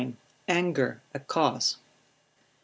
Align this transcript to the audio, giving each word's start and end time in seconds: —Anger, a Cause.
—Anger, 0.47 0.99
a 1.13 1.19
Cause. 1.19 1.77